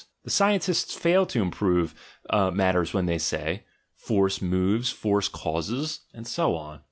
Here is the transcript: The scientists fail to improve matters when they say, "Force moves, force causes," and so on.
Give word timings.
The 0.23 0.31
scientists 0.31 0.95
fail 0.95 1.27
to 1.27 1.43
improve 1.43 1.93
matters 2.33 2.91
when 2.91 3.05
they 3.05 3.19
say, 3.19 3.65
"Force 3.93 4.41
moves, 4.41 4.89
force 4.89 5.27
causes," 5.27 5.99
and 6.11 6.25
so 6.25 6.55
on. 6.55 6.79